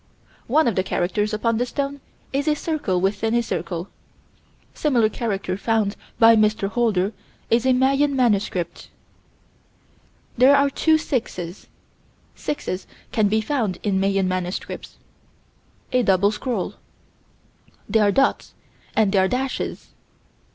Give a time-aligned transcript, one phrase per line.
[0.47, 2.01] One of the characters upon this stone
[2.33, 3.87] is a circle within a circle
[4.73, 6.67] similar character found by Mr.
[6.69, 7.13] Holder
[7.51, 8.89] is a Mayan manuscript.
[10.39, 11.67] There are two 6's.
[12.35, 14.97] 6's can be found in Mayan manuscripts.
[15.91, 16.73] A double scroll.
[17.87, 18.55] There are dots
[18.95, 19.89] and there are dashes.